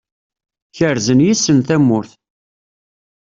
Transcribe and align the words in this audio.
Kerzen 0.77 1.19
yes-sen 1.25 1.59
tamurt. 1.67 2.11